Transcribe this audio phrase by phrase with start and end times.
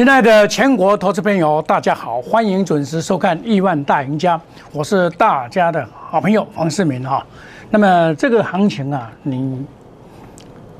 [0.00, 4.38] 亲爱的全国投资朋友，大家好，欢迎准时收看《亿万大赢家》，
[4.72, 7.22] 我是大家的好朋友黄世明哈。
[7.68, 9.62] 那么这个行情啊，你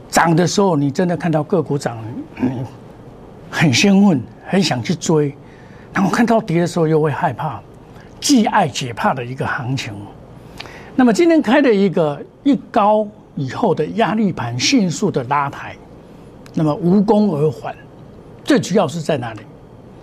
[0.09, 1.99] 涨的时候，你真的看到个股涨，
[2.41, 2.65] 你
[3.51, 5.31] 很兴奋，很想去追；
[5.93, 7.61] 然后看到跌的时候，又会害怕，
[8.23, 9.93] 既爱且怕的一个行情。
[10.97, 15.77] 那么今天开的一个一高以后的压力盘，迅速的拉抬，
[16.55, 17.77] 那么无功而返。
[18.51, 19.41] 最主要是在哪里？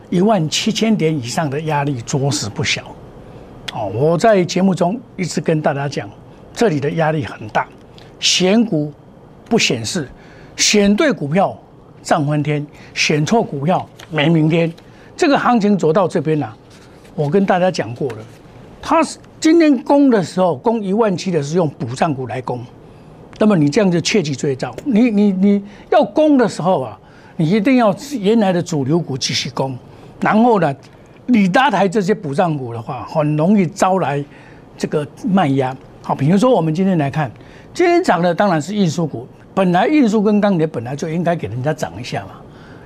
[0.10, 2.82] 一万七千点以上的压力着实不小。
[3.74, 6.10] 哦，我在节目中一直跟大家讲，
[6.54, 7.68] 这里的压力很大，
[8.22, 8.90] 选股
[9.50, 10.08] 不显示，
[10.56, 11.54] 选对股票
[12.02, 14.72] 涨翻天，选错股票没明天。
[15.18, 16.56] 这个行情走到这边了，
[17.16, 18.18] 我跟大家讲过了，
[18.82, 22.62] 它是今天攻的时候，攻一万七的是用补涨股来攻，
[23.40, 24.74] 那么你这样就切记追涨。
[24.86, 26.98] 你你你要攻的时候啊。
[27.38, 29.78] 你一定要原来的主流股继续攻，
[30.20, 30.76] 然后呢，
[31.28, 34.24] 你搭台这些补涨股的话，很容易招来
[34.76, 35.76] 这个卖压。
[36.02, 37.32] 好，比如说我们今天来看，
[37.74, 42.32] 今天涨的当然是运输股，本来运输跟钢铁本来就应该给人家涨一下嘛，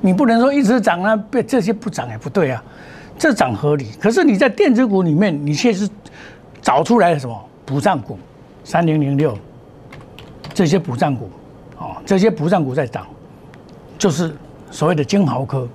[0.01, 2.61] 你不能说一直涨啊，被这些不涨也不对啊，
[3.17, 3.87] 这涨合理。
[4.01, 5.87] 可是你在电子股里面，你却是
[6.61, 8.19] 找出来了什么补涨股，
[8.65, 9.37] 三零零六
[10.53, 11.29] 这些补涨股，
[11.77, 13.07] 哦，这些补涨股在涨。
[14.01, 14.35] 就是
[14.71, 15.69] 所谓的金豪科，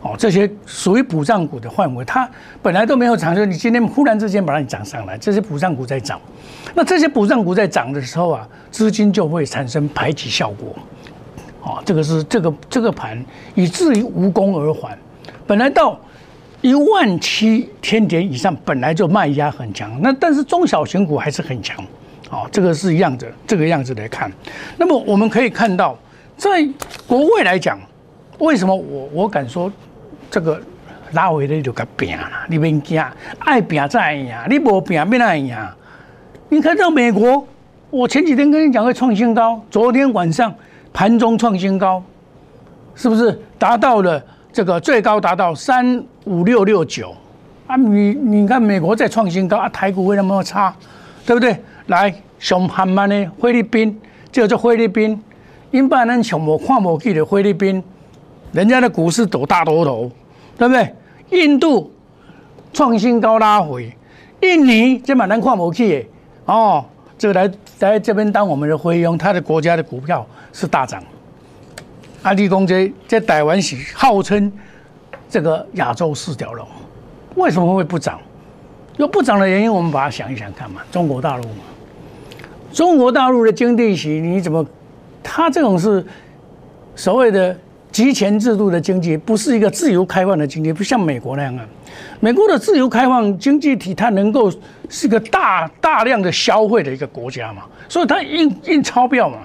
[0.00, 2.30] 哦，这些属于补涨股的范围，它
[2.62, 6.20] 本来都没有涨，就你今天忽然之间把它涨上来，这些补涨股在涨，
[6.72, 10.72] 那这些补涨股在涨的时候啊，资金就会产生排挤效果，
[11.64, 13.20] 哦，这个是这个这个盘
[13.56, 14.96] 以至于无功而返，
[15.44, 15.98] 本来到
[16.60, 21.84] 一万七千点以上，本来就卖压很强，那但是中小型股还是很强，
[22.30, 24.30] 哦，这个是一样的，这个样子来看，
[24.76, 25.98] 那么我们可以看到。
[26.38, 26.66] 在
[27.04, 27.76] 国外来讲，
[28.38, 29.70] 为什么我我敢说
[30.30, 30.58] 这个
[31.10, 32.24] 拉回来就该拼了？
[32.48, 33.02] 你别惊，
[33.40, 35.56] 爱拼再赢，你不拼没那赢。
[36.48, 37.44] 你看到美国，
[37.90, 40.54] 我前几天跟你讲会创新高，昨天晚上
[40.92, 42.00] 盘中创新高，
[42.94, 47.12] 是不是达到了这个最高达到三五六六九？
[47.66, 50.72] 啊，你你看美国在创新高啊，台股为什么差？
[51.26, 51.56] 对不对？
[51.88, 54.00] 来，熊韩曼的菲律宾，
[54.30, 55.20] 这个叫菲律宾。
[55.70, 57.82] 因把人抢我看不起的菲律宾，
[58.52, 60.10] 人家的股市都大多头，
[60.56, 60.94] 对不对？
[61.30, 61.92] 印度
[62.72, 63.94] 创新高拉回，
[64.40, 66.04] 印尼这把人看不起的
[66.46, 66.82] 哦，
[67.18, 71.02] 这个来来这边当我们的菲佣，他的国家的股票是大涨。
[72.22, 74.50] 阿里公这在台湾是号称
[75.28, 76.66] 这个亚洲四条龙，
[77.34, 78.18] 为什么会不涨？
[78.96, 80.80] 有不涨的原因，我们把它想一想看嘛。
[80.90, 81.62] 中国大陆嘛，
[82.72, 84.64] 中国大陆的经济体你怎么？
[85.30, 86.02] 它这种是
[86.96, 87.54] 所谓的
[87.92, 91.64] 集权制度的经济，不是一个自由开放的经济，不像美国那样啊。
[92.18, 94.50] 美国的自由开放经济体，它能够
[94.88, 99.38] 是个大大量的消费的一个国家嘛，所以它印印钞票嘛，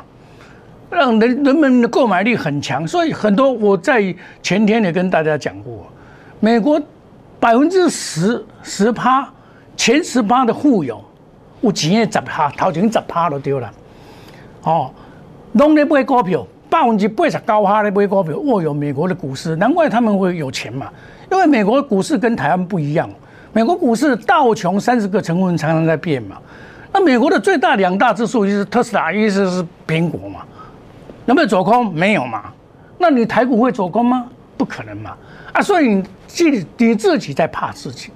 [0.89, 2.87] 让人人们的购买力很强。
[2.87, 5.85] 所以很多我在前天也跟大家讲过，
[6.39, 6.81] 美国
[7.41, 9.27] 百分之十十趴
[9.75, 11.03] 前十趴的富有，
[11.61, 13.71] 有钱的十趴，头前十趴都丢了，
[14.63, 14.89] 哦。
[15.53, 18.35] 拢咧买股票，百分之八十高哈咧买股票。
[18.35, 20.89] 哦哟，美国的股市，难怪他们会有钱嘛。
[21.31, 23.09] 因为美国股市跟台湾不一样，
[23.51, 26.37] 美国股市道琼三十个成分常常在变嘛。
[26.91, 30.41] 那美国的最大两大指数就是特斯拉，意思是苹果嘛。
[31.25, 31.93] 有没有走空？
[31.93, 32.45] 没有嘛。
[32.97, 34.25] 那你台股会走空吗？
[34.57, 35.15] 不可能嘛。
[35.51, 38.09] 啊，所以你自你自己在怕自己。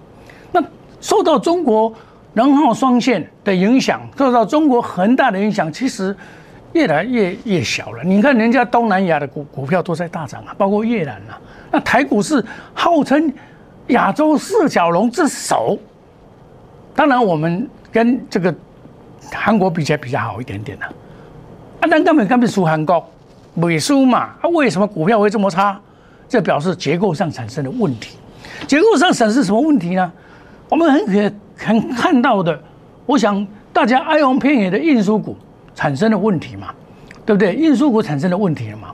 [0.51, 0.63] 那
[0.99, 1.93] 受到中国
[2.33, 6.15] 能耗双线的影响，受到中国恒大的影响，其实。
[6.77, 11.41] 越来越越小了，你看人家东南亚的股股票都在大涨啊，包括越南啊。
[11.71, 13.33] 那台股是号称
[13.87, 15.75] 亚洲四小龙之首，
[16.93, 18.53] 当然我们跟这个
[19.33, 20.85] 韩国比起来比较好一点点的。
[20.85, 23.03] 啊，但根本根本输韩国，
[23.55, 24.35] 没输嘛。
[24.39, 25.81] 啊，为什么股票会这么差？
[26.29, 28.17] 这表示结构上产生的问题。
[28.67, 30.11] 结构上产生什么问题呢？
[30.69, 32.61] 我们很可很看到的，
[33.07, 35.35] 我想大家哀鸿遍野的运输股。
[35.77, 36.73] 产生的问题嘛，
[37.23, 37.53] 对不对？
[37.53, 38.87] 运输股产生的问题了嘛？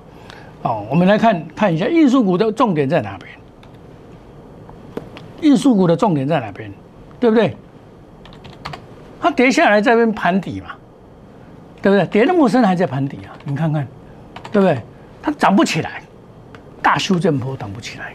[0.64, 3.32] 哦，我们来看看一下运输股的重点在哪边？
[5.40, 6.70] 运输股的重点在哪边？
[7.22, 7.56] 对不对？
[9.22, 10.72] 它跌下来这边盘底嘛，
[11.82, 12.06] 对不对？
[12.08, 13.32] 跌那么深还在盘底啊？
[13.46, 13.88] 你看看，
[14.52, 14.82] 对不对？
[15.22, 16.04] 它涨不起来，
[16.82, 18.12] 大修正波涨不起来，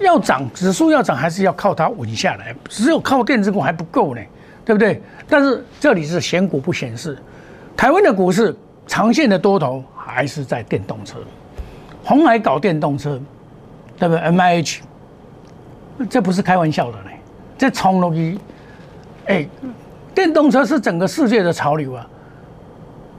[0.00, 2.52] 要涨指数要涨还是要靠它稳下来？
[2.68, 4.20] 只有靠电子股还不够呢，
[4.64, 5.00] 对不对？
[5.28, 7.16] 但是这里是选股不显示。
[7.76, 11.18] 台湾的股市长线的多头还是在电动车，
[12.04, 13.20] 红海搞电动车，
[13.98, 14.82] 对不对？M I H，
[16.08, 17.18] 这不是开玩笑的嘞，
[17.58, 18.38] 这冲落去，
[19.26, 19.46] 哎，
[20.14, 22.06] 电动车是整个世界的潮流啊。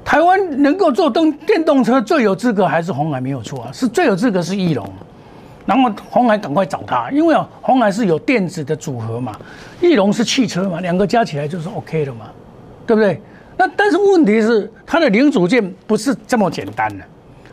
[0.06, 4.88] 台湾能够做动电动车最有资格还是红海没有错啊，是最有资格是翼龙，
[5.66, 9.34] 然后红海赶快找他，因为啊红海是有电子的组合嘛，
[9.82, 12.30] 翼龙是汽车嘛，两个加起来就是 OK 的嘛，
[12.86, 13.20] 对不对？
[13.58, 17.04] 那但是问题是它的零组件不是这么简单的，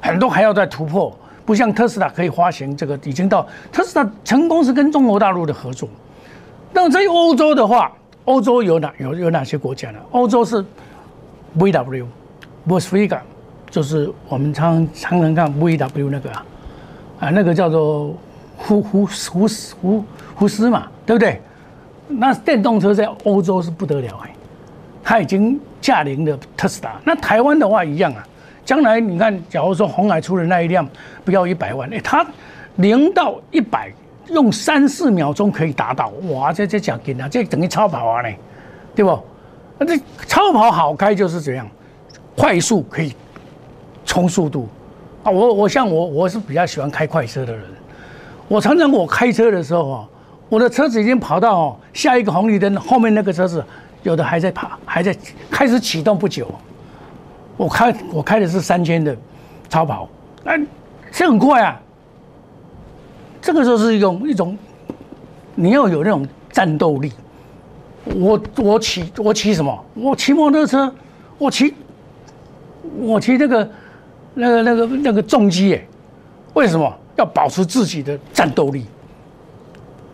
[0.01, 5.89] 很多还要再突破，不像特斯拉可以发行这个已经到特斯拉成功是跟中国大陆的合作，
[6.73, 7.93] 那么在欧洲的话，
[8.25, 9.99] 欧洲有哪有有哪些国家呢？
[10.11, 10.65] 欧洲是
[11.59, 12.07] VW。
[12.63, 13.23] b o s f i g a
[13.71, 16.47] 就是我们常常常看 VW 那个啊，
[17.21, 18.15] 啊，那个叫做
[18.55, 19.49] 胡胡胡
[19.81, 20.05] 胡
[20.35, 21.41] 胡斯嘛，对不对？
[22.07, 24.31] 那电动车在欧洲是不得了哎，
[25.03, 27.01] 它已经驾临了特斯拉。
[27.05, 28.27] 那台湾的话一样啊，
[28.65, 30.89] 将来你看，假如说红海出的那一辆
[31.25, 32.27] 不要一百万，哎，它
[32.77, 33.93] 零到一百
[34.29, 38.37] 用三四秒钟可以达到，哇，这这奖金啊，这等于超跑啊嘞，
[38.95, 39.19] 对不？
[39.79, 41.67] 那这超跑好开就是这样。
[42.37, 43.15] 快速可以
[44.07, 44.67] 冲速度
[45.25, 45.31] 啊！
[45.31, 47.63] 我我像我我是比较喜欢开快车的人。
[48.49, 50.09] 我常常我开车的时候啊，
[50.49, 53.63] 我的车子已经跑到下一个红绿灯，后面那个车子
[54.03, 55.17] 有的还在跑，还在
[55.51, 56.47] 开始启动不久。
[57.57, 59.17] 我开我开的是三千的
[59.69, 60.09] 超跑，
[60.45, 60.59] 哎，
[61.11, 61.81] 这很快啊！
[63.43, 64.57] 这个时候是一种一种，
[65.55, 67.13] 你要有那种战斗力。
[68.17, 69.85] 我我骑我骑什么？
[69.95, 70.93] 我骑摩托车，
[71.39, 71.75] 我骑。
[72.99, 73.71] 我骑那个、
[74.35, 75.87] 那个、那个、那个重机，哎，
[76.55, 78.87] 为什么要保持自己的战斗力？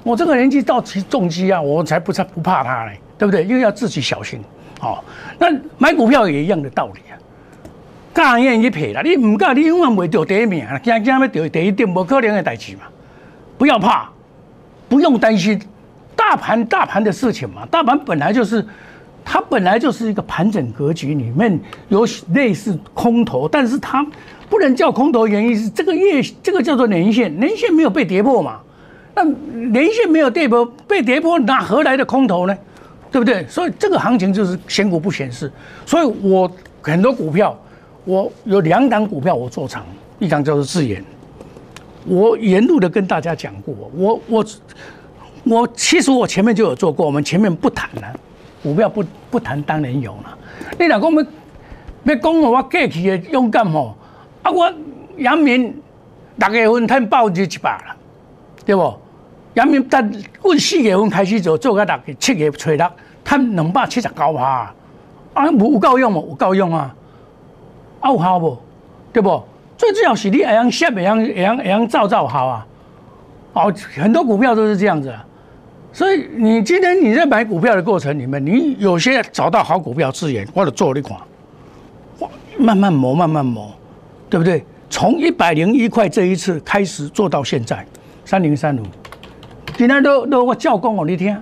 [0.03, 3.45] 我这个年纪到骑重机啊，我才不才不怕它嘞，对不对？
[3.45, 4.41] 因为要自己小心。
[4.81, 4.99] 哦，
[5.39, 5.49] 那
[5.79, 7.15] 买股票也一样的道理啊。
[8.13, 12.83] 敢愿意赔啦，你唔敢，你永远袂掉第一名啊，惊惊要掉第一点，无可能的代志嘛。
[13.59, 14.09] 不要怕，
[14.89, 15.61] 不用担心
[16.15, 17.67] 大盘大盘的事情嘛。
[17.71, 18.65] 大盘本来就是。
[19.29, 21.59] 它本来就是一个盘整格局，里面
[21.89, 24.07] 有类似空头，但是它
[24.49, 28.61] 不能叫空头，原因是这个月这个叫做年线，年线没有被跌破嘛？
[29.17, 32.57] 那年线没有跌破，被跌破哪何来的空头呢？
[33.11, 33.47] 对不对？
[33.49, 35.51] 所以这个行情就是选股不显示。
[35.85, 36.51] 所以我
[36.83, 37.59] 很多股票，
[38.05, 39.85] 我有两档股票我做长，
[40.19, 41.05] 一档叫做智研，
[42.05, 44.45] 我沿路的跟大家讲过，我我
[45.45, 48.03] 我其实我前面就有做过，我们前面不谈了。
[48.63, 50.39] 股票不不谈，当然有了。
[50.79, 51.27] 你若讲要
[52.05, 53.95] 要讲我过去的勇敢吼，
[54.43, 54.73] 啊，我
[55.19, 55.73] 杨明
[56.37, 57.97] 六月份赚百分之一百了，
[58.65, 58.93] 对不？
[59.57, 60.03] 阳明但
[60.43, 62.87] 阮四月份开始做，做到六月七月初六，
[63.25, 64.73] 赚两百七十九趴，
[65.33, 66.29] 啊，有有够用无？
[66.29, 66.95] 有够用啊！
[68.01, 68.59] 啊，有效无？
[69.13, 69.43] 对不？
[69.79, 72.67] 最重要是你会样写，会样会样会样造造好啊！
[73.55, 75.09] 哦，很多股票都是这样子。
[75.09, 75.25] 啊
[75.93, 81.19] 所以你今天你在买股票的过程里面，你有些找到好股票资源，或者做一款，
[82.59, 83.73] 慢慢磨，慢慢磨，
[84.29, 84.63] 对不对？
[84.91, 87.83] 从一百零一块这一次开始做到现在，
[88.27, 88.83] 三零三五，
[89.77, 91.37] 今天都都我照讲哦，你听，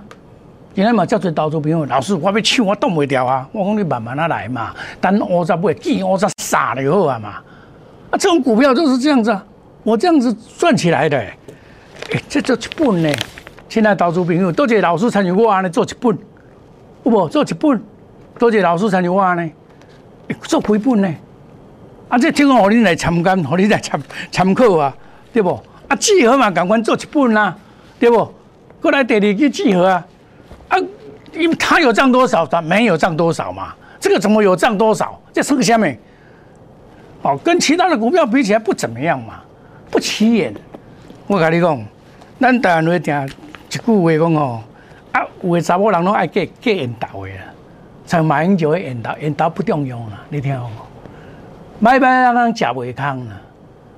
[0.73, 7.29] 今天嘛叫做投资朋友，老师我要抢我动不掉啊，我讲你慢慢啊来嘛，等我再不会见我再傻了以后啊嘛，
[8.09, 9.41] 啊这种股票就是这样子啊，
[9.83, 11.37] 我这样子赚起来的，哎，
[12.27, 13.09] 这就一本呢。
[13.69, 16.17] 现在投资朋友多谢老师参与我安尼做一本，
[17.03, 17.81] 有无做一本？
[18.37, 19.49] 多谢老师参与我安尼
[20.41, 21.09] 做几本呢？
[22.09, 23.97] 啊，这听讲互你来参观，互你来参
[24.29, 24.93] 参考啊，
[25.31, 25.57] 对不？
[25.87, 27.55] 啊，集合嘛，赶快做一本啦，
[28.05, 28.31] 对不？
[28.81, 30.05] 过来第二个集合啊，
[30.67, 30.77] 啊，
[31.33, 35.19] 因为他有涨多少，他没有涨多少嘛，这个怎么有涨多少？
[35.33, 35.97] 这是个下面，
[37.23, 39.41] 哦，跟其他的股票比起来不怎么样嘛，
[39.89, 40.53] 不起眼。
[41.25, 41.83] 我跟你讲，
[42.39, 43.29] 咱台湾会听。
[43.71, 44.61] 一句话讲哦，
[45.11, 47.41] 啊，有的查某人拢爱嫁嫁缘投的啦，
[48.05, 50.71] 像马英九的缘投，缘投不重要啦，你听好无？
[51.79, 53.41] 买买啊，人食袂空啦。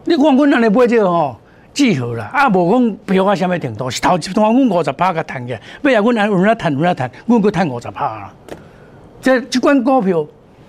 [0.06, 1.36] 你看阮安尼买这个吼，
[1.78, 3.88] 记好啦，啊，无讲票啊，什么程度？
[3.88, 8.34] 是头一段阮五十趴个赚嘅，尾啊，阮安有哪赚有哪赚，阮阁赚五十趴啦。
[9.22, 10.26] 这这款股票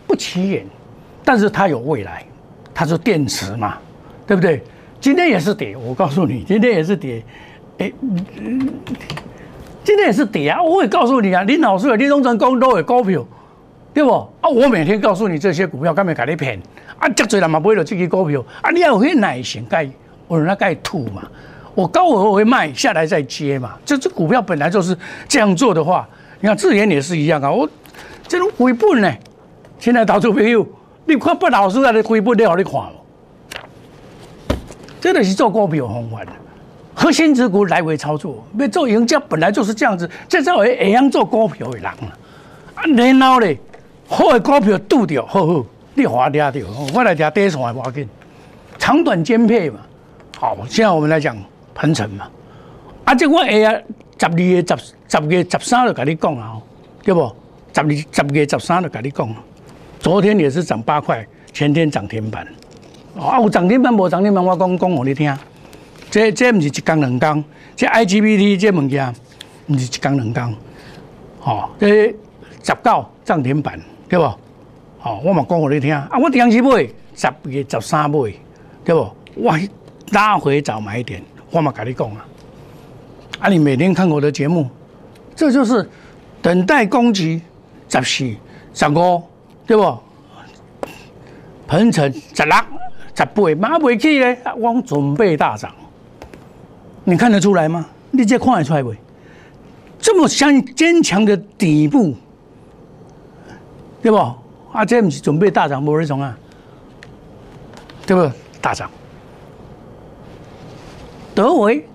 [0.07, 0.67] 不起眼，
[1.25, 2.23] 但是它有未来，
[2.75, 3.79] 它是电池嘛，
[4.27, 4.63] 对不对？
[5.01, 7.23] 今天也是跌，我告诉你，今天也是跌。
[7.79, 7.91] 诶，
[9.83, 10.63] 今天也是跌啊！
[10.63, 13.27] 我也告诉你啊，林老师有林东成讲都有股票，
[13.95, 14.11] 对不？
[14.43, 16.61] 啊，我每天告诉你这些股票，干嘛给你骗？
[16.99, 19.89] 啊，这多人嘛不会有这支股票，啊，你要有些耐心，该
[20.29, 21.23] 我那该吐嘛。
[21.75, 23.77] 我高我会卖下来再接嘛。
[23.85, 24.97] 这这股票本来就是
[25.29, 26.09] 这样做的话，
[26.41, 27.51] 你看智研也是一样啊。
[27.51, 27.69] 我
[28.27, 29.13] 这种回本呢，
[29.79, 30.67] 现在投资朋友，
[31.07, 32.73] 你看不老师在的回本，你好你看
[35.01, 36.19] 这个是做股票方法。
[36.95, 41.95] 核心持股来回操作，要做赢家本来就是这样子，这才会会样做股票的人啊。
[42.75, 43.57] 啊，然后咧，
[44.09, 46.61] 好的股票拄着，好好，你划抓着，
[46.93, 48.09] 我来抓第线无要紧，
[48.81, 49.79] 长短兼配嘛。
[50.41, 51.37] 好，现在我们来讲
[51.75, 52.31] 盘程嘛。
[53.05, 53.81] 啊，这我下啊，
[54.21, 54.77] 十二月十
[55.09, 56.57] 十月十三就跟你讲啊，
[57.03, 57.23] 对不？
[57.75, 59.29] 十二十月十三就跟你讲，
[59.99, 62.47] 昨天也是涨八块，前天涨停板。
[63.19, 65.37] 啊，有涨停板无涨停板，我讲讲互你听。
[66.09, 69.13] 这这不是一工两工，这 IGBT 这物件，
[69.67, 70.55] 不是一工两工。
[71.43, 72.15] 哦，这
[72.63, 73.77] 十九涨停板，
[74.09, 74.25] 对不？
[75.03, 75.93] 哦，我嘛讲互你听。
[75.93, 78.33] 啊，我当时买十月十三买，
[78.85, 79.01] 对不？
[79.43, 79.59] 哇
[80.13, 82.25] 拉回早买点，我嘛跟你讲啊。
[83.41, 84.69] 啊，你每天看我的节目，
[85.37, 85.89] 这就是
[86.43, 87.41] 等待攻击，
[87.89, 88.37] 十四、
[88.75, 89.23] 十五，
[89.67, 89.99] 对不？
[91.67, 92.57] 鹏程十六、
[93.15, 95.73] 十八，马未起咧，我准备大涨。
[97.05, 97.87] 你看得出来吗？
[98.11, 98.95] 你这看得出来不？
[100.01, 102.15] 这么相坚强的底部，
[104.03, 104.17] 对不？
[104.73, 106.37] 啊，这不是准备大涨无那种啊，
[108.07, 108.35] 对不？
[108.61, 108.91] 大涨。
[111.39, 111.87] 德维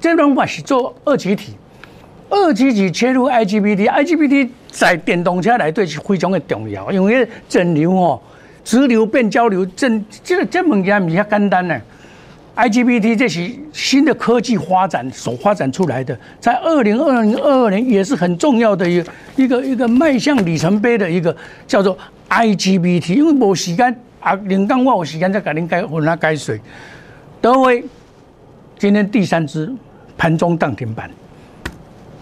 [0.00, 1.52] 这种法是做二极体，
[2.30, 8.18] 二极体切入 IGBT，IGBT 在电动车来对是非常的重要，因为整流哦，
[8.64, 11.78] 直流变交流，整这个这物件唔是简单呢。
[12.56, 21.36] IGBT 这是新的科技发展所发展出来的，在二零二零二二年也是很重要的一个一个一个迈向里程碑的一个
[21.66, 21.94] 叫做
[22.30, 23.12] IGBT。
[23.12, 26.58] 因为无时间啊，领刚我有时间再给您改混下改水。
[27.42, 27.84] 德威
[28.78, 29.72] 今天第三支
[30.18, 31.10] 盘中涨停板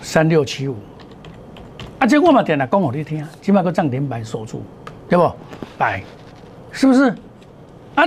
[0.01, 0.77] 三六七五，
[1.99, 4.63] 啊，这我嘛点来讲给你听，起码个涨停板守住，
[5.09, 5.33] 对不？
[5.79, 6.03] 来，
[6.71, 7.15] 是不是？
[7.95, 8.05] 啊，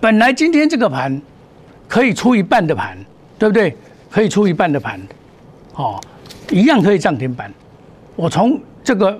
[0.00, 1.20] 本来今天这个盘。
[1.88, 2.98] 可以出一半的盘，
[3.38, 3.76] 对不对？
[4.10, 5.00] 可以出一半的盘，
[5.76, 6.00] 哦，
[6.50, 7.48] 一样可以涨停板。
[8.16, 9.16] 我从这个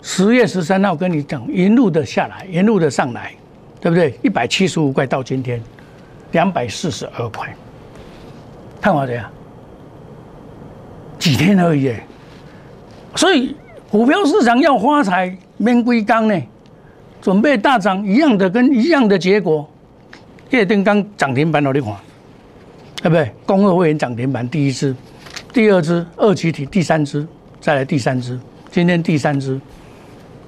[0.00, 3.34] 十月十三号跟你讲，沿路的下来，沿路的上来，
[3.82, 4.18] 对不对？
[4.22, 5.62] 一百七十五块到今天
[6.32, 7.54] 两百四十二块，
[8.80, 9.30] 看我的呀，
[11.18, 11.92] 几天而已。
[13.14, 13.54] 所以
[13.90, 16.40] 股票市场要发财，免归刚呢，
[17.20, 19.68] 准备大涨一样的，跟一样的结果。
[20.50, 21.94] 叶登刚涨停板，我你看，
[23.02, 23.30] 对不对？
[23.46, 24.94] 工二会员涨停板第一支，
[25.52, 27.26] 第二支二集体第三支，
[27.60, 29.60] 再来第三支，今天第三支，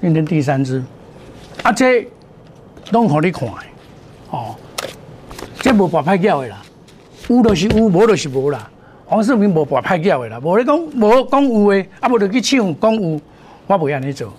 [0.00, 0.82] 今天第三支，
[1.62, 2.06] 啊这
[2.90, 3.48] 拢互你看，
[4.30, 4.54] 哦，
[5.60, 6.61] 这无白拍叫的啦，
[7.36, 8.70] 有就是有，无就是无啦。
[9.06, 13.20] 黄世明无白拍叫的啦，无你讲无讲有的，啊无就去抢讲有，
[13.66, 14.32] 我袂安尼做，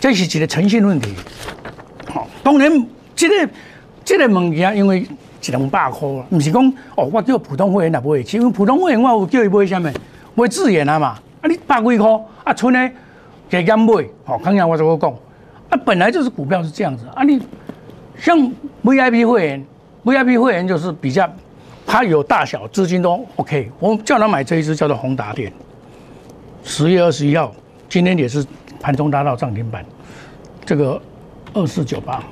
[0.00, 1.14] 这是一个诚信问题。
[2.08, 3.52] 好，当然这个。
[4.04, 6.66] 这个物件因为一两百块，唔是讲
[6.96, 9.92] 哦，我叫普通会员也买，因为普通会员我有叫伊买什么，
[10.34, 11.08] 买自研啊嘛，
[11.42, 12.08] 啊你百几块，
[12.42, 12.90] 啊剩呢
[13.50, 13.92] 加减买，
[14.24, 15.12] 好，刚才我怎么讲？
[15.68, 17.38] 啊本来就是股票是这样子，啊你
[18.16, 18.38] 像
[18.82, 19.62] VIP 会员
[20.06, 21.30] ，VIP 会员就是比较，
[21.90, 25.50] 它有大小资金都 OK，我叫他买这一支叫做宏达电，
[26.62, 27.50] 十月二十一号，
[27.88, 28.46] 今天也是
[28.78, 29.82] 盘中达到涨停板，
[30.66, 31.00] 这个
[31.54, 32.22] 二四九八。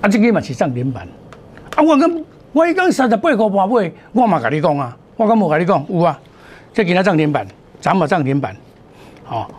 [0.00, 1.04] 啊，这个嘛是涨停板。
[1.74, 6.16] 啊，我讲我伊讲三十八块半买，我嘛跟你讲啊，我敢无跟你讲有啊？
[6.72, 7.44] 这今仔涨停板，
[7.80, 8.56] 咱嘛涨停板。
[9.28, 9.50] 哦，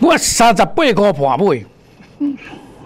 [0.00, 1.64] 我三十八块半买，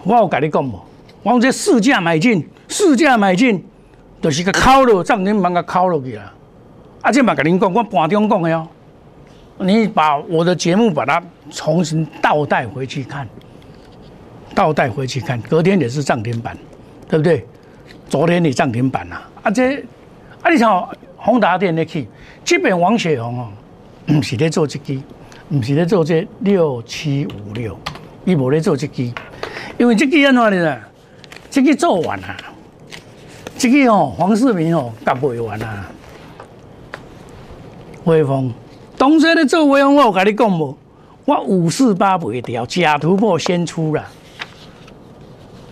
[0.05, 0.79] 我有跟你讲无？
[1.23, 3.65] 我讲这市价买进，市价买进，
[4.23, 6.33] 就是个敲落涨停板个敲落去啊。
[7.02, 8.67] 啊，这嘛甲您讲，我盘中讲的哦。
[9.59, 13.29] 你把我的节目把它重新倒带回去看。
[14.55, 16.57] 倒带回去看，隔天也是涨停板，
[17.09, 17.47] 对不对？
[18.09, 19.83] 昨天你涨停板呐，啊这，
[20.43, 20.87] 啊你像
[21.17, 22.07] 宏达电的去，
[22.45, 23.49] 这边王雪红哦，
[24.12, 25.00] 唔是在做这支，
[25.49, 27.75] 唔是在做这六七五六，
[28.26, 29.11] 伊无在做这支，
[29.79, 30.79] 因为这支安怎呢？
[31.50, 32.37] 这支做完啊，
[33.62, 35.87] 这个哦黄世明哦干不完啊，
[38.02, 38.52] 威风，
[38.99, 40.76] 当初咧做威风，我有跟你讲无？
[41.25, 44.04] 我五四八不会掉，假突破先出了。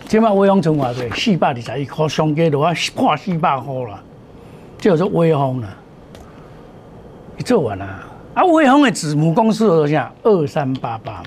[0.07, 4.01] 即马威风存偌济，四百二十一块，上价都啊破四百块啦，
[4.77, 5.67] 叫做威风啦。
[7.43, 8.05] 做完啦，
[8.35, 10.09] 啊威风的子母公司多少？
[10.23, 11.21] 二三八八，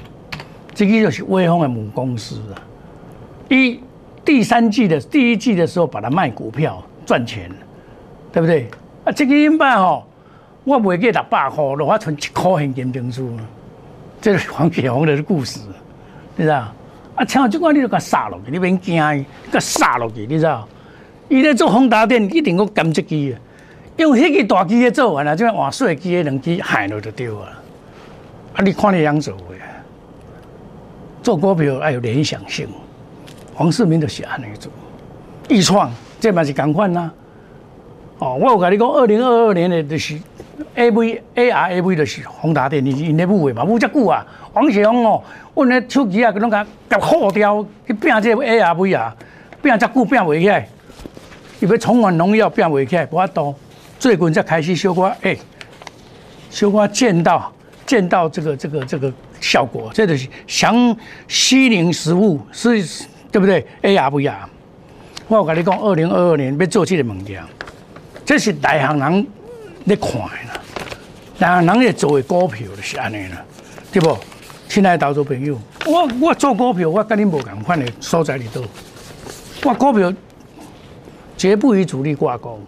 [0.73, 2.57] 这个就是威风的母公司啊。
[3.51, 3.79] 一
[4.25, 7.51] 第三季的第一季的时候，把它卖股票赚钱，
[8.33, 8.69] 对不对？
[9.05, 10.07] 啊，这个银板吼，
[10.65, 13.31] 我卖给六百块，我存一块现金证书，
[14.21, 15.61] 这是黄铁红的故事，
[16.39, 16.73] 知道？
[17.17, 20.67] 啊，像这款你就给杀落去，你免惊，给杀落去，你知道？
[21.29, 23.39] 伊咧做宏达电一定要减一支啊，
[23.97, 27.53] 因为迄个大机咧做完了，即换小机咧两支害了就对啊。
[28.55, 29.61] 啊，你看你样做诶，
[31.23, 32.67] 做股票要有联想性。
[33.55, 34.71] 黄世明就是安尼做，
[35.49, 37.11] 易创这嘛是共款啦。
[38.19, 40.19] 哦，我有甲你讲，二零二二年的就是
[40.75, 44.27] A V A R A V 就是宏达电，因因咧母诶嘛，母遮久啊。
[44.53, 45.23] 黄世峰哦，
[45.55, 49.15] 阮咧手机啊，佮拢甲甲耗掉去拼这 A R V 啊，
[49.63, 50.69] 拼遮久拼袂起来。
[51.61, 53.55] 伊要重返农药拼袂起来，无法度。
[54.01, 55.39] 最近才开始小可诶，
[56.51, 57.53] 小可见到
[57.87, 60.97] 见到这个这个这个效果，这就是强
[61.29, 63.07] 西宁食物是。
[63.35, 64.49] 对不对？A R V R，
[65.27, 67.43] 我有跟你讲，二零二二年要做这个物件，
[68.25, 69.27] 这是大行人
[69.85, 70.63] 在看的啦。
[71.37, 73.45] 大行人也做的股票就是安尼啦，
[73.91, 74.17] 对不？
[74.69, 78.63] 亲爱的投资朋友，我我做股票，我跟你无共款的所在里头。
[79.65, 80.15] 我股票
[81.37, 82.61] 绝不与主力挂钩，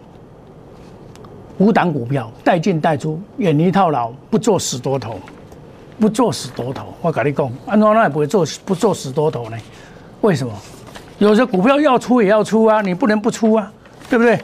[1.59, 5.17] 五档股票带进带出，远离套牢，不做死多头，
[5.97, 6.93] 不做死多头。
[7.01, 9.57] 我跟你讲，安怎那也不会做不做死多头呢？
[10.21, 10.53] 为什么？
[11.19, 13.71] 有些股票要出也要出啊，你不能不出啊，
[14.09, 14.39] 对不对？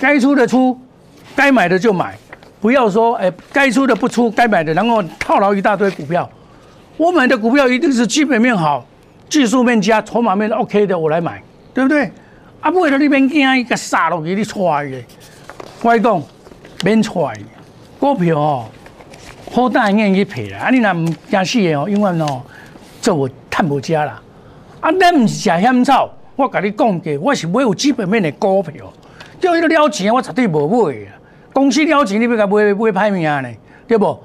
[0.00, 0.76] 该出的出，
[1.36, 2.18] 该买的就买，
[2.60, 6.28] 不要说哎，该出的不出，该买的然后套牢一大堆股票。
[6.96, 8.84] 我买的股票一定是基本面好，
[9.28, 11.40] 技术面加筹码面 OK 的，我来买，
[11.72, 12.10] 对不对？
[12.60, 14.98] 啊，不会的，你免惊一个杀落去你踹的，
[15.82, 16.22] 我讲
[16.82, 17.32] 免踹，
[18.00, 18.64] 股票哦，
[19.52, 22.42] 好大眼去赔啦，啊，你若唔惊死的哦，因为哦，
[23.00, 24.20] 做我探无家啦。
[24.80, 28.72] 啊，咱唔是食险草，我甲你讲过，我是买有基本面的股票。
[29.40, 31.18] 叫伊个了钱，我绝对无买啊。
[31.52, 33.48] 公司了钱，你要甲买买歹命呢？
[33.88, 34.16] 对不？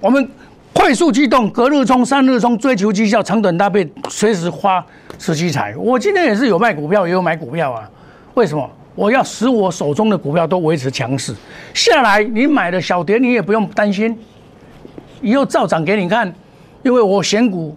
[0.00, 0.28] 我们
[0.74, 4.84] 快速机动，隔日冲、三日冲，追求绩效，长短搭配，随时花
[5.18, 5.74] 持期财。
[5.76, 7.90] 我今天也是有卖股票，也有买股票啊。
[8.34, 8.68] 为什么？
[8.94, 11.34] 我要使我手中的股票都维持强势。
[11.72, 14.16] 下来你买的小跌，你也不用担心，
[15.22, 16.32] 以后照涨给你看。
[16.82, 17.74] 因为我选股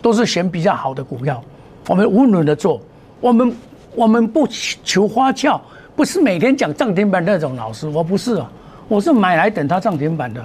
[0.00, 1.42] 都是选比较好的股票。
[1.88, 2.80] 我们无论的做，
[3.20, 3.56] 我们
[3.94, 5.60] 我们不求花俏，
[5.94, 8.50] 不是每天讲涨停板那种老师，我不是啊，
[8.88, 10.44] 我是买来等它涨停板的。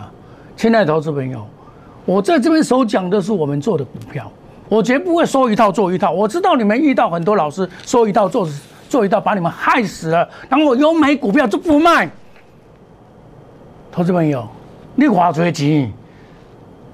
[0.56, 1.46] 亲爱的投资朋友，
[2.06, 4.32] 我在这边所讲的是我们做的股票，
[4.70, 6.12] 我绝不会说一套做一套。
[6.12, 8.48] 我知道你们遇到很多老师说一套做
[8.88, 10.30] 做一套，把你们害死了。
[10.48, 12.08] 然后有买股票就不卖。
[13.92, 14.48] 投资朋友，
[14.94, 15.92] 你花多钱？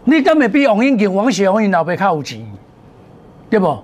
[0.05, 2.41] 你根本比王英杰、王雪红老爸较有钱，
[3.49, 3.77] 对不？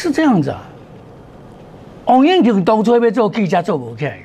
[0.00, 0.62] 是这样子啊，
[2.06, 4.18] 王英雄当初要做记者做不起来，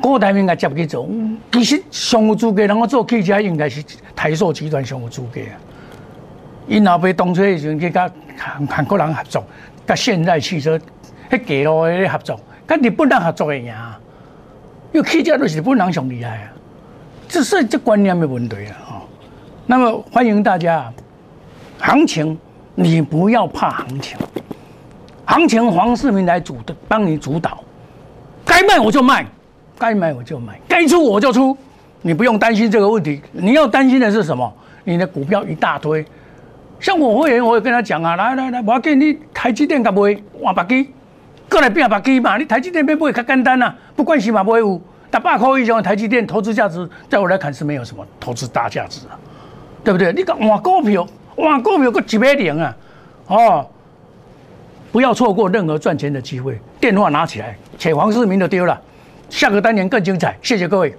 [0.00, 1.08] 郭台铭甲接去做。
[1.50, 3.82] 其实上有资格，人我做记者应该是
[4.14, 5.58] 台塑集团上有资格啊。
[6.68, 9.44] 因老爸当初的时阵去甲韩韩国人合作，
[9.84, 10.78] 甲现代汽车
[11.28, 13.74] 迄几路的合作，甲日本人合作的赢。
[14.92, 16.52] 因为汽车都是日本人上厉害啊，
[17.26, 18.70] 这是这观念的问题啊。
[18.88, 19.02] 哦，
[19.66, 20.92] 那么欢迎大家，
[21.80, 22.38] 行情
[22.76, 24.16] 你不要怕行情。
[25.30, 27.62] 行情黄世明来主的帮你主导，
[28.44, 29.24] 该卖我就卖，
[29.78, 31.56] 该买我就买，该出我就出，
[32.02, 33.22] 你不用担心这个问题。
[33.30, 34.52] 你要担心的是什么？
[34.82, 36.04] 你的股票一大堆，
[36.80, 40.90] 像我会员，我也跟他讲啊，来来来，我给你台积电甲买，换白机，
[41.48, 42.36] 过来变白机嘛。
[42.36, 44.80] 你台积电变买较简单啊，不关系嘛，不会有，
[45.12, 49.14] 但百块以上台积电投资价值，在我来看是没有什么投资大价值啊，
[49.84, 50.12] 对不对？
[50.12, 52.76] 你讲换股票，换股票个几百点啊，
[53.28, 53.66] 哦。
[54.92, 58.80] 不要错过任何赚钱的机会，电话拿起来，且黄世明的丢了。
[59.28, 60.92] 下个单元更精彩，谢谢各位。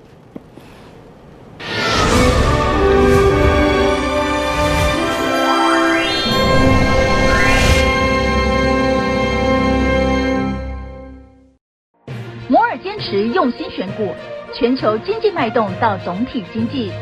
[12.47, 14.13] 摩尔坚持用心选股，
[14.53, 16.93] 全球经济脉动到总体经济，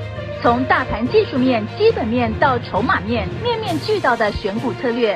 [0.42, 5.16] 从大盘技术面、基本面到筹码面，面面俱到的选股策略。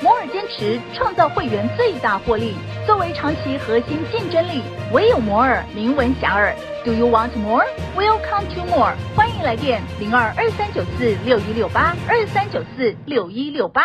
[0.00, 2.54] 摩尔坚持创造会员最大获利，
[2.86, 6.54] 作为长期核心竞争力，唯有摩尔名闻遐迩。
[6.84, 7.66] Do you want more?
[7.96, 8.94] Welcome to more。
[9.16, 13.82] 欢迎来电零二二三九四六一六八二三九四六一六八。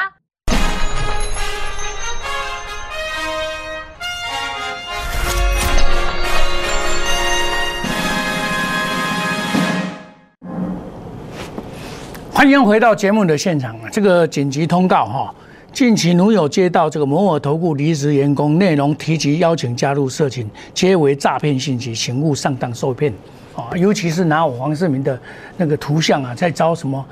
[12.32, 15.34] 欢迎回到节目的现场啊，这个紧急通告哈。
[15.74, 23.12] 近期如有接到这个摩尔投顾离职员工，内容提及邀请加入社群，皆为诈骗信息，请勿上当受骗
[23.56, 23.76] 啊！
[23.76, 25.20] 尤其是拿我黄世明的
[25.58, 27.04] 那个图像啊，在招什么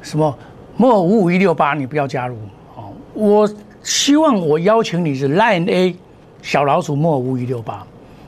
[0.00, 0.32] 什么
[0.76, 2.36] 摩尔五五一六八，你不要加入
[2.76, 2.92] 哦！
[3.14, 5.96] 我希望我邀请你是 Line A
[6.40, 7.84] 小老鼠摩尔五一六八，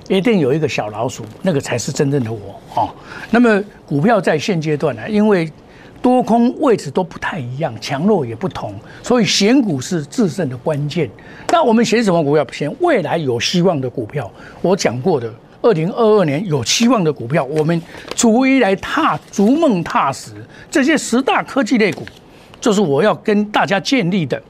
[0.08, 2.90] 一定有一个小老鼠，那个才是真正的我哦。
[3.30, 5.48] 那么股票在现阶段呢，因为
[6.02, 11.10] 多空位置都不太一样，强弱也不同，所以选股是制胜的关键。
[11.48, 12.46] 那我们选什么股票？
[12.52, 14.30] 选未来有希望的股票。
[14.62, 15.32] 我讲过的，
[15.62, 17.80] 二零二二年有希望的股票，我们
[18.14, 20.32] 逐一来踏逐梦踏实。
[20.70, 22.04] 这些十大科技类股，
[22.60, 24.40] 就是我要跟大家建立的。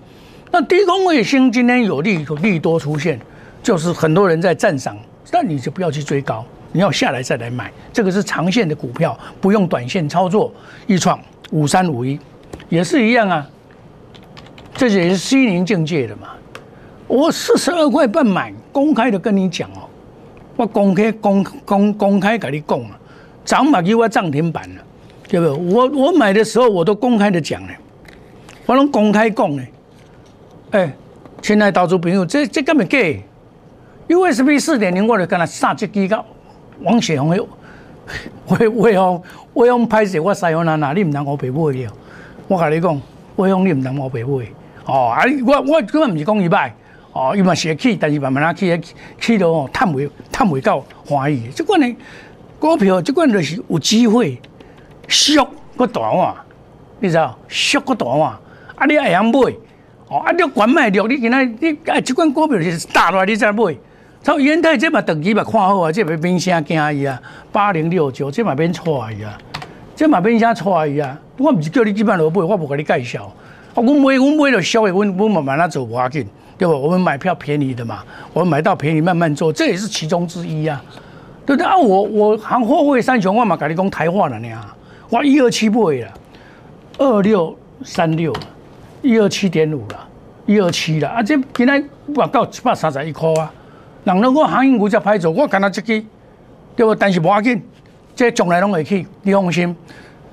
[0.50, 3.18] 那低空卫星今天有利有利多出现，
[3.62, 4.96] 就是很多人在赞赏，
[5.32, 6.44] 那你就不要去追高，
[6.76, 7.72] 你要下来再来买。
[7.90, 10.52] 这个是长线的股票，不用短线操作。
[10.86, 11.18] 易创。
[11.52, 12.18] 五三五一，
[12.68, 13.46] 也是一样啊，
[14.74, 16.28] 这也是心灵境界的嘛。
[17.06, 19.88] 我四十二块半买，公开的跟你讲哦，
[20.56, 22.98] 我公开公公公开跟你讲啊，
[23.44, 24.82] 涨嘛给我涨停板了，
[25.28, 25.72] 对不？
[25.72, 27.72] 我我买的时候我都公开的讲呢，
[28.66, 29.62] 我拢公开讲呢。
[30.72, 30.92] 哎，
[31.40, 32.98] 亲爱投资朋友，这这根本假
[34.08, 36.24] ，USB 四点零我就跟他杀只机构，
[36.80, 37.44] 王雪红的。
[38.46, 39.20] 为为用
[39.54, 41.92] 为用拍摄我使用哪哪，你唔能我白买了。
[42.46, 43.02] 我甲你讲，
[43.34, 44.46] 为用你唔能我白买。
[44.84, 46.70] 哦，啊，我我根本唔是讲伊歹，
[47.12, 48.80] 哦，伊嘛是会起，但是慢慢啊起，
[49.20, 51.48] 起到哦，探未探未到欢喜。
[51.52, 51.96] 即款呢
[52.60, 54.40] 股票，即款就是有机会，
[55.08, 55.44] 缩
[55.76, 56.32] 个大碗，
[57.00, 57.36] 你知道？
[57.48, 58.30] 缩个大碗，
[58.76, 59.52] 啊，你会晓买，
[60.10, 63.76] 哦，啊，你管买了，你今仔你啊，即款股票是大落来，你再买。
[64.26, 67.22] 超元泰这嘛等级嘛看好啊，这嘛变啥惊伊啊？
[67.52, 69.38] 八零六九这嘛变错伊啊？
[69.94, 71.16] 这嘛变啥错伊啊？
[71.38, 73.32] 我唔是叫你基本落买，我无甲你介绍。
[73.76, 76.26] 我买我买了小的，我我慢慢那走无要紧，
[76.58, 76.74] 对不？
[76.74, 80.82] 我们买票便宜的嘛，我们买到便宜慢慢做，这也是其中之一啊，
[81.46, 81.78] 对不对啊？
[81.78, 84.48] 我我行货柜三雄，我嘛甲你讲台话了呢，
[85.08, 86.12] 我一二七不会了，
[86.98, 88.34] 二六三六，
[89.02, 90.08] 一二七点五了，
[90.46, 91.22] 一二七了啊！
[91.22, 93.52] 这今天我到七百三十一块啊。
[94.06, 95.82] 人拢我航运股才歹做，我干那一支，
[96.76, 96.94] 对不？
[96.94, 97.60] 但是无要紧，
[98.14, 99.74] 这将来拢会去，你放心。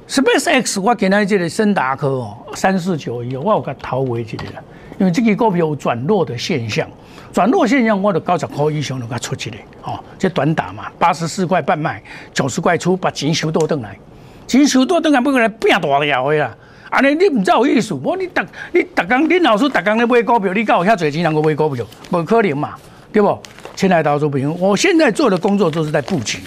[0.08, 4.62] Space X 我今仔这个深达科哦，三四九一，我有甲投回去的啦。
[5.00, 6.88] 因为这个股票有转弱的现象，
[7.32, 12.00] 转弱现象我就九十块以上就甲出去的，哦，这短打嘛，八十四块半卖，
[12.32, 13.98] 九十块出把钱收多回来，
[14.46, 16.56] 钱收多回来不过来变大了的啦。
[16.92, 21.84] 安尼你唔知有意思，我你逐你逐工恁老师逐工咧买股票，你敢有遐侪钱能够买股票？
[22.12, 22.76] 无可能嘛，
[23.12, 23.40] 对不？
[23.76, 26.40] 亲爱的投资朋友，我现在做的工作都是在布局。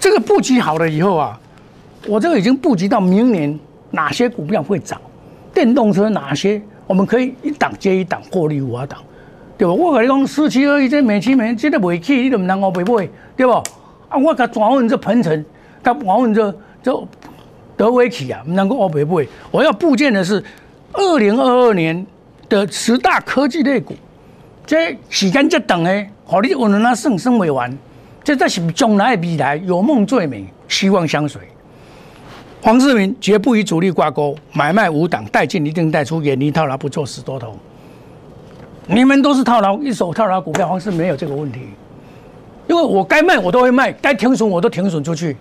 [0.00, 1.38] 这个布局好了以后啊，
[2.06, 3.58] 我这个已经布局到明年
[3.90, 5.00] 哪些股票会涨，
[5.54, 8.98] 电动车哪些我们可以一档接一档获利五啊档，
[9.56, 9.72] 对吧？
[9.72, 13.52] 我跟你讲，四七二一这美期美这个未起，你都唔能我买买，对不？
[13.52, 15.44] 啊，我甲转问这鹏程，
[15.82, 17.08] 甲转问这这
[17.76, 19.26] 德威起啊，唔能够我买买。
[19.50, 20.42] 我要布建的是
[20.92, 22.06] 二零二二年
[22.48, 23.94] 的十大科技类股，
[24.66, 26.10] 这时间这等诶。
[26.30, 27.74] 好，你我能那生生未完，
[28.22, 31.40] 这在是将来的未来，有梦最美，希望相随。
[32.60, 37.56] 黄世明绝不与主力挂钩，买卖无党，带进一定带出，远离套牢，不做死多头。
[38.86, 41.60] 你们都是套牢，一手套牢股票，黄世明没有这个问题，
[42.68, 45.34] 因为我该卖我都会卖，该停损我都停损出去，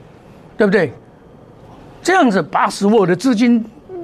[0.55, 0.93] 对不对？
[2.01, 3.61] 这样子把使我的资金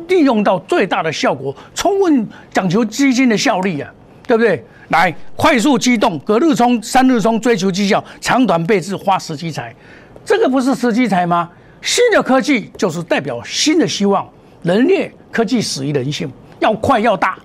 [0.10, 3.90] 利用到最大的效果，充分讲求基金的效率啊，
[4.28, 4.66] 对不对？
[4.94, 9.76] 来快速机动，隔日冲、三日冲，追求绩效，长短倍置，花时机财，
[10.24, 11.50] 这个不是时机财吗？
[11.82, 14.30] 新的科技就是代表新的希望。
[14.62, 17.40] 人类科技始于人性，要快要大，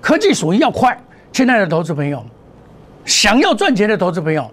[0.00, 1.00] 科技属于要快。
[1.32, 2.20] 亲爱的投资朋友，
[3.04, 4.50] 想要赚钱的投资朋友，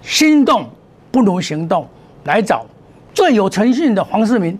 [0.00, 0.70] 心动
[1.10, 1.86] 不如行动，
[2.24, 2.64] 来找
[3.12, 4.58] 最有诚信的黄世明。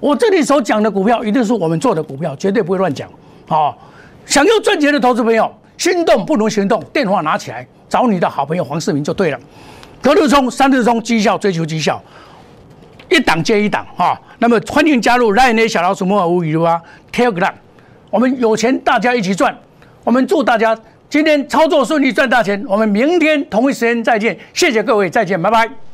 [0.00, 3.08] 我这里所讲的股票，一定是我们做的股票，绝对不会乱讲。
[3.48, 3.78] 好，
[4.26, 5.50] 想要赚钱的投资朋友。
[5.76, 9.38] 心动不如行动，电话拿起来找你的好朋友黄世明就对了。
[10.00, 12.02] 隔日冲、三日冲，绩效追求绩效，
[13.08, 14.20] 一档接一档哈。
[14.38, 16.82] 那么欢迎加入 Line 小老鼠摩尔无语吧
[17.12, 17.52] ，Telegram，
[18.10, 19.56] 我们有钱大家一起赚。
[20.04, 22.62] 我们祝大家今天操作顺利，赚大钱。
[22.68, 25.93] 我们明天同一时间再见，谢谢各位，再见，拜拜。